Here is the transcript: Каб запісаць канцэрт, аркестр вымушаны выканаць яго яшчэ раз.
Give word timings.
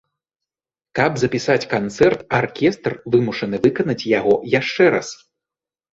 Каб 0.99 1.11
запісаць 1.23 1.67
канцэрт, 1.75 2.19
аркестр 2.39 2.91
вымушаны 3.17 3.55
выканаць 3.67 4.07
яго 4.19 4.33
яшчэ 4.59 4.83
раз. 4.97 5.09